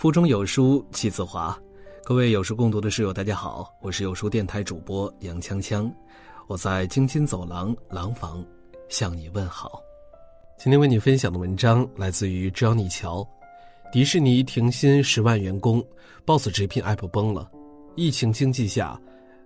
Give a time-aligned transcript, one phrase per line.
[0.00, 1.54] 腹中有书气自华，
[2.04, 5.92] 各位有书共读的室友，大家好，我是有书电台主播杨锵锵，
[6.46, 8.42] 我在京津走廊廊坊
[8.88, 9.78] 向你问好。
[10.56, 13.28] 今天为你分享的文章来自于 Johnny 乔，
[13.92, 15.86] 迪士尼停薪十万员工
[16.24, 17.50] ，Boss 直聘 App 崩了，
[17.94, 18.98] 疫情经济下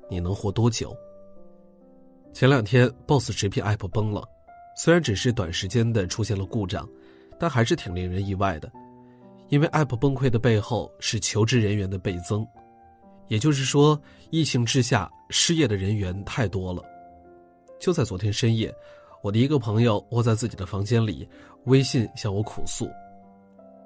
[0.08, 0.96] 你能活多久？
[2.32, 4.22] 前两天 Boss 直聘 App 崩了，
[4.76, 6.88] 虽然只是短时间的出现了故障，
[7.40, 8.70] 但还是挺令人意外的。
[9.48, 12.46] 因为 App 崩溃的背后是求职人员的倍增，
[13.28, 16.82] 也就是说，疫情之下失业的人员太多了。
[17.78, 18.74] 就在昨天深夜，
[19.22, 21.28] 我的一个朋友窝在自己的房间里，
[21.64, 22.88] 微信向我苦诉：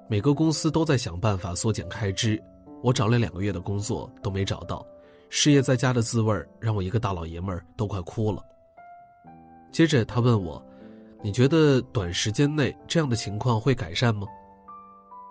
[0.07, 2.41] 每个公司都在想办法缩减开支，
[2.81, 4.85] 我找了两个月的工作都没找到，
[5.29, 8.43] 失业在家的滋味让我一个大老爷们儿都快哭了。
[9.71, 10.63] 接着他问我
[11.21, 14.25] ：“你觉得短时间内这样的情况会改善吗？”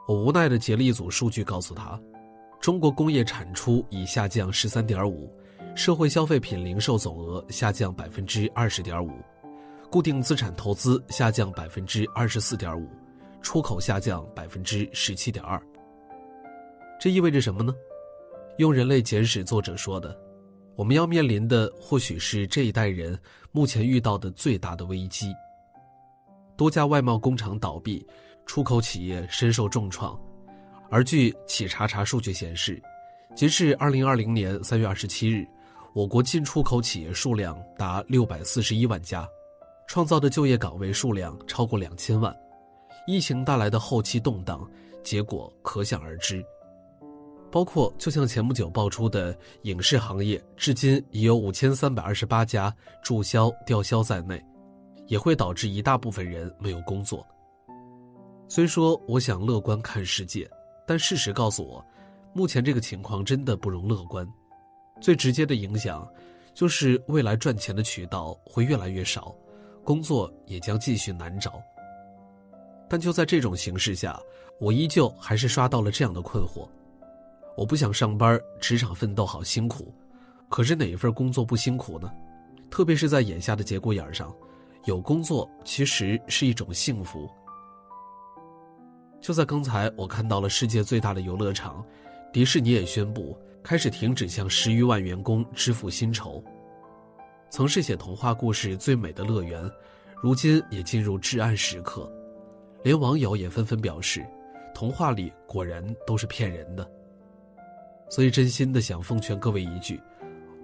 [0.09, 2.01] 我无奈的截了一组数据，告诉他，
[2.63, 5.31] 中国工业产出已下降十三点五，
[5.77, 9.11] 社会消费品零售总额下降百分之二十点五，
[9.91, 12.89] 固定资产投资下降百分之二十四点五，
[13.43, 15.61] 出口下降百分之十七点二。
[16.99, 17.75] 这意味着什么呢？
[18.57, 20.19] 用《人类简史》作者说的，
[20.75, 23.17] 我们要面临的或许是这一代人
[23.53, 25.35] 目前遇到的最大的危机。
[26.57, 28.09] 多家外贸工厂倒闭。
[28.49, 30.19] 出口企业深受重创，
[30.91, 32.83] 而据企查查数据显示，
[33.37, 35.47] 截至二零二零年三月二十七日，
[35.93, 39.29] 我国进出口企业数量达六百四十一万家，
[39.87, 42.35] 创造的就业岗位数量超过两千万。
[43.07, 44.67] 疫情带来的后期动荡，
[45.05, 46.43] 结果可想而知。
[47.51, 54.43] 包括就像前不久爆出的影视行业，至今已有五千三百二十八家注销、吊销在内，
[55.07, 57.25] 也会导致一大部分人没有工作。
[58.51, 60.49] 虽说我想乐观看世界，
[60.87, 61.85] 但事实告诉我，
[62.33, 64.27] 目前这个情况真的不容乐观。
[65.03, 66.09] 最直接的影响，
[66.55, 69.35] 就是未来赚钱的渠道会越来越少，
[69.85, 71.61] 工作也将继续难找。
[72.89, 74.19] 但就在这种形势下，
[74.59, 76.67] 我依旧还是刷到了这样的困惑：
[77.55, 79.93] 我不想上班，职场奋斗好辛苦，
[80.49, 82.11] 可是哪一份工作不辛苦呢？
[82.71, 84.35] 特别是在眼下的节骨眼上，
[84.87, 87.29] 有工作其实是一种幸福。
[89.21, 91.85] 就在刚才，我看到了世界最大的游乐场，
[92.33, 96.43] 迪士尼也宣布开始停止向十余万员工支付薪酬。
[97.51, 99.71] 曾是写童话故事最美的乐园，
[100.23, 102.11] 如今也进入至暗时刻，
[102.83, 104.25] 连网友也纷纷表示，
[104.75, 106.89] 童话里果然都是骗人的。
[108.09, 110.01] 所以，真心的想奉劝各位一句：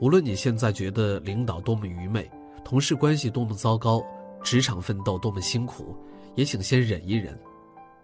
[0.01, 2.31] 无论你现在觉得领导多么愚昧，
[2.65, 4.03] 同事关系多么糟糕，
[4.43, 5.97] 职场奋斗多么辛苦，
[6.35, 7.39] 也请先忍一忍。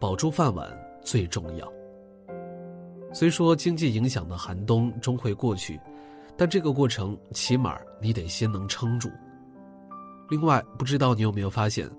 [0.01, 0.67] 保住饭碗
[1.05, 1.73] 最重要。
[3.13, 5.79] 虽说经济影响的寒冬终会过去，
[6.39, 9.11] 但这个过程起码你得先能撑住。
[10.31, 11.91] 另外，不知道你有没有发现，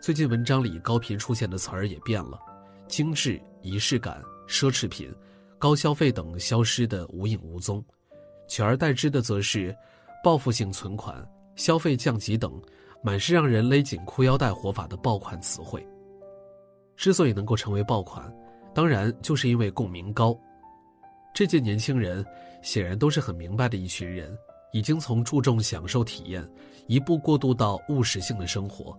[0.00, 2.38] 最近文章里高频出现的词儿也变了，
[2.86, 5.12] 精致、仪式感、奢侈品、
[5.58, 7.84] 高消费等消失的无影无踪，
[8.46, 9.74] 取而代之的则是
[10.22, 11.26] 报复性存款、
[11.56, 12.52] 消费降级等，
[13.02, 15.84] 满是让人勒紧裤腰带活法的爆款词汇。
[16.98, 18.30] 之所以能够成为爆款，
[18.74, 20.36] 当然就是因为共鸣高。
[21.32, 22.26] 这届年轻人
[22.60, 24.36] 显然都是很明白的一群人，
[24.72, 26.44] 已经从注重享受体验，
[26.88, 28.98] 一步过渡到务实性的生活，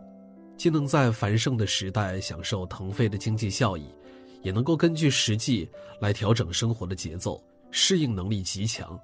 [0.56, 3.94] 既能在繁盛的时代享受腾飞的经济效益，
[4.44, 8.98] 也能够根据实际来调整生活的节奏，适应能力极强。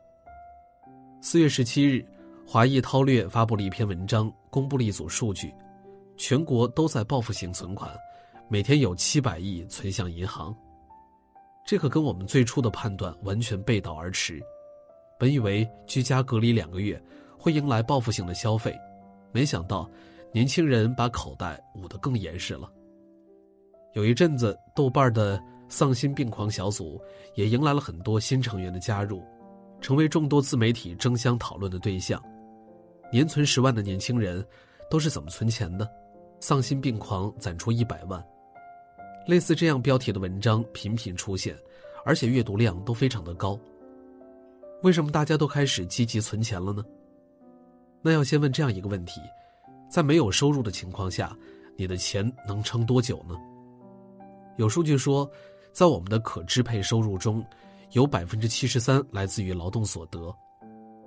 [1.19, 2.05] 四月十七日，
[2.47, 5.53] 华裔韬略发布了一篇文章，公布了一组数据，
[6.16, 7.94] 全国都在报复性存款。
[8.47, 10.56] 每天有七百亿存向银行，
[11.66, 14.39] 这可跟我们最初的判断完全背道而驰。
[15.19, 17.01] 本以为居家隔离两个月
[17.39, 18.78] 会迎来报复性的消费，
[19.31, 19.89] 没想到
[20.31, 22.72] 年轻人把口袋捂得更严实了。
[23.93, 27.02] 有一阵子，豆瓣的丧心病狂小组
[27.34, 29.23] 也迎来了很多新成员的加入，
[29.81, 32.22] 成为众多自媒体争相讨论的对象。
[33.11, 34.46] 年存十万的年轻人
[34.87, 35.90] 都是怎么存钱的？
[36.41, 38.23] 丧心病狂攒出一百万。
[39.27, 41.57] 类似这样标题的文章频频出现，
[42.05, 43.59] 而且阅读量都非常的高。
[44.83, 46.83] 为什么大家都开始积极存钱了呢？
[48.03, 49.19] 那要先问这样一个问题：
[49.89, 51.35] 在没有收入的情况下，
[51.75, 53.35] 你的钱能撑多久呢？
[54.57, 55.27] 有数据说，
[55.73, 57.43] 在我们的可支配收入中，
[57.93, 60.31] 有百分之七十三来自于劳动所得，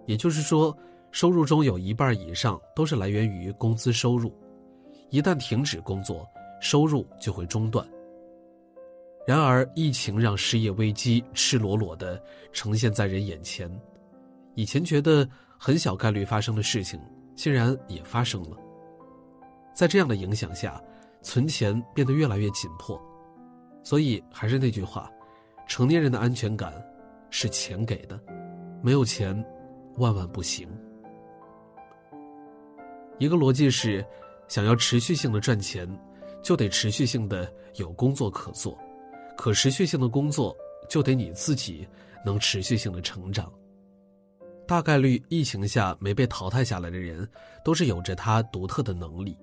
[0.06, 0.76] 也就是说，
[1.12, 4.34] 收入中有一半以上都是来源于工资收入。
[5.10, 6.28] 一旦停止工作，
[6.60, 7.86] 收入就会中断。
[9.28, 12.18] 然而，疫情让失业危机赤裸裸的
[12.50, 13.70] 呈现在人眼前，
[14.54, 15.28] 以前觉得
[15.58, 16.98] 很小概率发生的事情，
[17.36, 18.56] 竟然也发生了。
[19.74, 20.82] 在这样的影响下，
[21.20, 22.98] 存钱变得越来越紧迫。
[23.84, 25.10] 所以，还是那句话，
[25.66, 26.72] 成年人的安全感
[27.28, 28.18] 是钱给的，
[28.82, 29.36] 没有钱，
[29.98, 30.66] 万万不行。
[33.18, 34.02] 一个逻辑是，
[34.48, 35.86] 想要持续性的赚钱，
[36.42, 38.74] 就得持续性的有工作可做。
[39.38, 40.54] 可持续性的工作，
[40.90, 41.86] 就得你自己
[42.24, 43.50] 能持续性的成长。
[44.66, 47.26] 大概率疫情下没被淘汰下来的人，
[47.64, 49.38] 都是有着他独特的能力，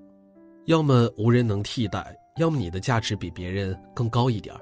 [0.65, 4.53] 要么无人能替代，要么你的价值比别人更高一点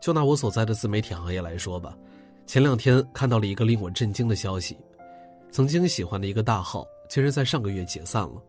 [0.00, 1.98] 就拿我所在的自媒体行业来说吧，
[2.46, 4.78] 前两天看到了一个令我震惊的消息：
[5.50, 8.40] 曾经喜欢的一个大号，竟然在上个月解散了。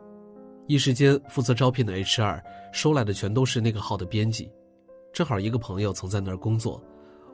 [0.68, 2.40] 一时间，负责招聘的 HR
[2.72, 4.50] 收来的全都是那个号的编辑。
[5.14, 6.82] 正好一个朋友曾在那儿工作，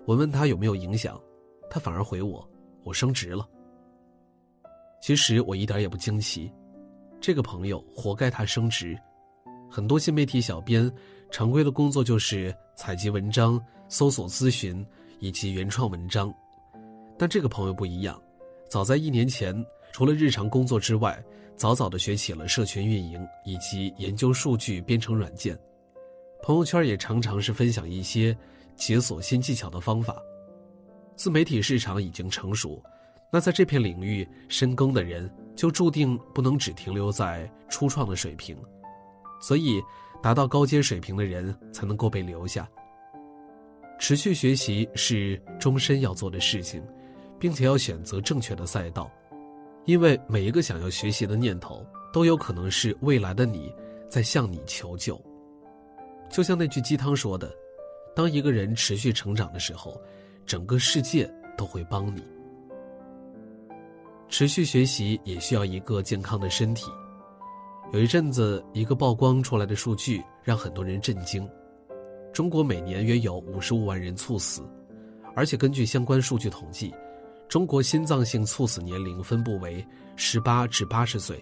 [0.06, 1.22] 我问他有没有影响，
[1.70, 2.48] 他反而回我
[2.84, 3.48] ：“我升职了。”
[5.00, 6.52] 其实我一点也不惊奇，
[7.22, 8.98] 这个朋友活该他升职。
[9.70, 10.92] 很多新媒体小编
[11.30, 14.84] 常规的工作就是采集文章、搜索咨询
[15.20, 16.34] 以及原创文章，
[17.16, 18.20] 但这个朋友不一样，
[18.68, 19.56] 早在一年前，
[19.92, 21.24] 除了日常工作之外，
[21.56, 25.58] 早早的学起了社群运营以及研究数据编程软件。
[26.42, 28.36] 朋友圈也常常是分享一些
[28.76, 30.16] 解锁新技巧的方法。
[31.16, 32.82] 自媒体市场已经成熟，
[33.32, 38.56] 那在这片领域深耕的人就注定不能只停留在初创的水平，
[39.42, 39.82] 所以
[40.22, 42.70] 达到高阶水平的人才能够被留下。
[44.00, 46.84] 持续学习是终身要做的事情，
[47.40, 49.12] 并且要选择正确的赛道，
[49.86, 53.74] 因为每一个想要学习的念头都有可能是未来的你
[54.08, 55.20] 在向你求救。
[56.30, 57.52] 就像那句鸡汤说的
[58.16, 60.00] ：“当一个人持续成长的时候，
[60.46, 62.22] 整个世界都会帮你。”
[64.30, 66.92] 持续学习也需要一个健康的身体。
[67.94, 71.50] 有一阵子，一个曝光出来的数据让很多人震惊：
[72.34, 74.62] 中国每年约有五十五万人猝死，
[75.34, 76.94] 而且根据相关数据统计，
[77.48, 79.84] 中国心脏性猝死年龄分布为
[80.18, 81.42] 十八至八十岁，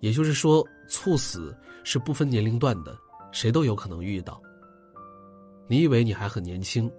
[0.00, 2.94] 也就是说，猝死是不分年龄段的。
[3.32, 4.40] 谁都有可能遇到。
[5.66, 6.90] 你以为你还很年轻，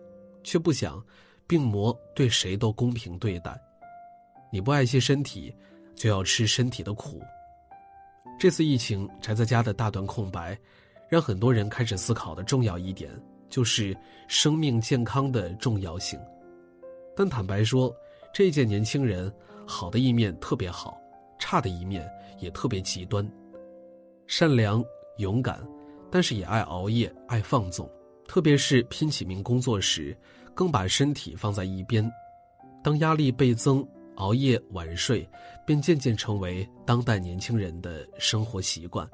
[0.43, 1.01] 却不想
[1.47, 3.57] 病魔对谁都公平对待。
[4.51, 5.55] 你不爱惜身体，
[5.95, 7.21] 就要吃身体的苦。
[8.39, 10.57] 这次疫情宅在家的大段空白，
[11.07, 13.11] 让很多人开始思考的重要一点
[13.47, 13.95] 就是
[14.27, 16.19] 生命健康的重要性。
[17.15, 17.95] 但坦白说，
[18.33, 19.31] 这一届年轻人
[19.67, 20.99] 好的一面特别好，
[21.37, 22.09] 差的一面
[22.39, 23.27] 也特别极端。
[24.25, 24.83] 善良、
[25.17, 25.63] 勇敢。
[26.13, 27.89] 但是也爱熬夜，爱放纵，
[28.27, 30.15] 特别是拼起命工作时，
[30.53, 32.07] 更把身体放在一边。
[32.83, 33.83] 当压力倍增，
[34.17, 35.27] 熬夜晚睡
[35.65, 39.09] 便渐渐成为当代年轻人的生活习惯。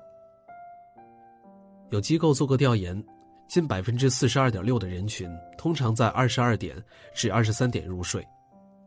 [1.90, 3.02] 有机构做过调研，
[3.48, 6.76] 近百分之四十二点六的人群通常在二十二点
[7.16, 8.28] 至二十三点入睡，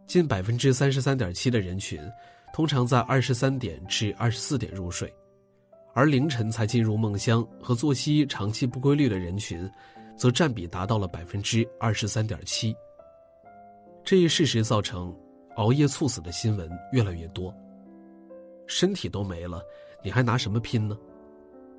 [0.07, 1.99] 近百分之三十三点七的人群
[2.53, 5.11] 通常在二十三点至二十四点入睡。
[5.95, 9.71] 而凌晨才进入梦乡和作息长期不规律的人群，
[10.17, 12.75] 则占比达到了百分之二十三点七。
[14.03, 15.15] 这一事实造成
[15.57, 17.55] 熬夜猝死的新闻越来越多。
[18.67, 19.61] 身体都没了，
[20.03, 20.97] 你还拿什么拼呢？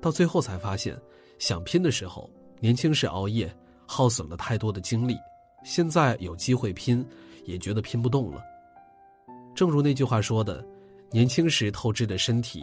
[0.00, 0.96] 到最后才发现，
[1.40, 3.52] 想拼的时候，年轻时熬夜
[3.84, 5.16] 耗损了太多的精力，
[5.64, 7.04] 现在有机会拼，
[7.46, 8.40] 也觉得拼不动了。
[9.56, 10.64] 正如那句话说的
[11.10, 12.62] ：“年轻时透支的身体，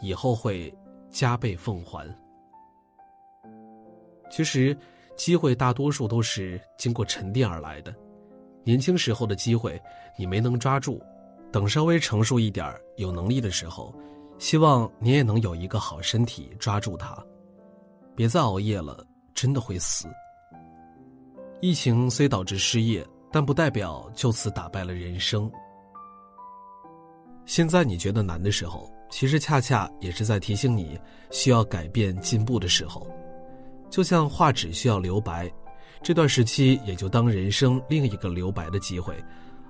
[0.00, 0.72] 以后会。”
[1.12, 2.04] 加倍奉还。
[4.30, 4.76] 其实，
[5.14, 7.94] 机会大多数都是经过沉淀而来的。
[8.64, 9.80] 年轻时候的机会，
[10.18, 11.00] 你没能抓住，
[11.52, 13.94] 等稍微成熟一点、有能力的时候，
[14.38, 17.16] 希望你也能有一个好身体抓住它。
[18.16, 20.08] 别再熬夜了，真的会死。
[21.60, 25.50] 疫情虽导致失业，但不代表就此打败了人生。
[27.44, 28.90] 现在你觉得难的时候。
[29.12, 30.98] 其实恰恰也是在提醒你
[31.30, 33.06] 需要改变进步的时候，
[33.90, 35.52] 就像画纸需要留白，
[36.02, 39.14] 这段时期也就当人生另一个留白的机会，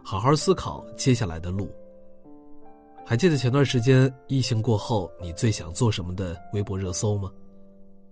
[0.04, 1.68] 好好思考接下来的路。
[3.04, 7.28] 还记得前段时间疫情过后你最想做什么的微博热搜吗？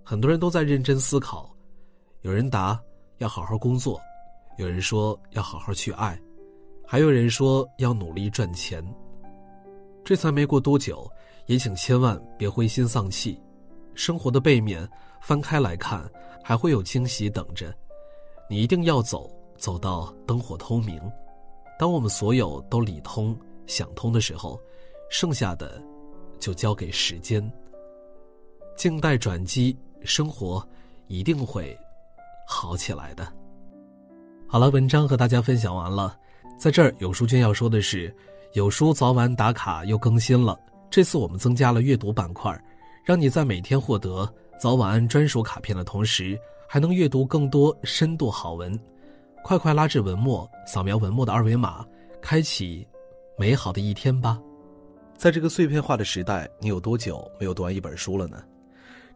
[0.03, 1.55] 很多人都在认真思考，
[2.23, 2.79] 有人答
[3.19, 4.01] 要好好工作，
[4.59, 6.21] 有人说要好好去爱，
[6.85, 8.85] 还有人说要努力赚钱。
[10.05, 11.11] 这才没过多久，
[11.47, 13.41] 也请千万别灰心丧气。
[13.95, 14.89] 生活的背面
[15.21, 16.09] 翻开来看，
[16.43, 17.75] 还会有惊喜等着。
[18.49, 21.01] 你一定要走，走到灯火通明。
[21.79, 24.61] 当我们所有都理通、想通的时候，
[25.11, 25.83] 剩下的
[26.39, 27.43] 就交给时间。
[28.77, 30.67] 静待转机，生活
[31.07, 31.77] 一定会
[32.47, 33.31] 好起来的。
[34.47, 36.17] 好了，文章和大家分享完了。
[36.59, 38.15] 在这儿，有书君要说的是，
[38.53, 40.59] 有书早晚打卡又更新了。
[40.91, 42.53] 这次我们增加了阅读板块，
[43.05, 44.29] 让你在每天获得
[44.59, 46.37] 早晚安专属卡片的同时，
[46.69, 48.77] 还能阅读更多深度好文。
[49.45, 51.87] 快快拉至文末，扫描文末的二维码，
[52.21, 52.85] 开启
[53.39, 54.37] 美好的一天吧。
[55.17, 58.43] 在这个碎片化的时代，你有多久没有读完一本书了呢？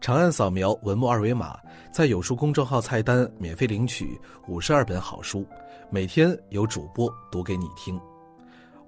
[0.00, 1.58] 长按扫描文末二维码，
[1.92, 5.44] 在有书公众号菜单免费领取五十二本好书，
[5.90, 7.98] 每天有主播读给你听。